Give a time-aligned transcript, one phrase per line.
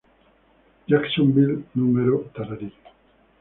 [0.89, 2.23] Jacksonville No.